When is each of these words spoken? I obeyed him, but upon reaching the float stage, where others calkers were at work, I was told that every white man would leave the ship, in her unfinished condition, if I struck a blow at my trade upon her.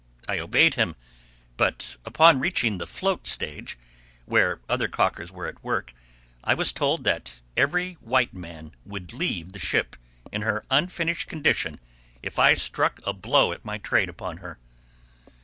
I 0.27 0.39
obeyed 0.39 0.73
him, 0.73 0.95
but 1.57 1.97
upon 2.05 2.39
reaching 2.39 2.79
the 2.79 2.87
float 2.87 3.27
stage, 3.27 3.77
where 4.25 4.59
others 4.67 4.89
calkers 4.89 5.31
were 5.31 5.45
at 5.47 5.63
work, 5.63 5.93
I 6.43 6.55
was 6.55 6.71
told 6.73 7.03
that 7.03 7.33
every 7.55 7.93
white 8.01 8.33
man 8.33 8.71
would 8.83 9.13
leave 9.13 9.51
the 9.51 9.59
ship, 9.59 9.95
in 10.31 10.41
her 10.41 10.65
unfinished 10.71 11.27
condition, 11.27 11.79
if 12.23 12.39
I 12.39 12.55
struck 12.55 12.99
a 13.05 13.13
blow 13.13 13.51
at 13.51 13.63
my 13.63 13.77
trade 13.77 14.09
upon 14.09 14.37
her. 14.37 14.57